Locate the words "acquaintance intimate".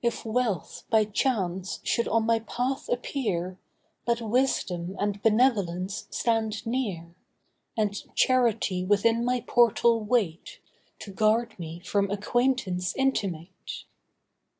12.12-13.86